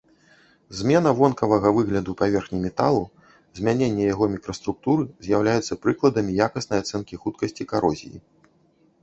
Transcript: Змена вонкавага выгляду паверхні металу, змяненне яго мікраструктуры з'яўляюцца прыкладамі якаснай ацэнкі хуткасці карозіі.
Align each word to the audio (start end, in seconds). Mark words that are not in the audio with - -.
Змена 0.77 1.11
вонкавага 1.17 1.69
выгляду 1.75 2.15
паверхні 2.21 2.61
металу, 2.63 3.03
змяненне 3.59 4.03
яго 4.13 4.25
мікраструктуры 4.37 5.03
з'яўляюцца 5.27 5.79
прыкладамі 5.85 6.31
якаснай 6.49 6.79
ацэнкі 6.87 7.15
хуткасці 7.25 7.63
карозіі. 7.75 8.17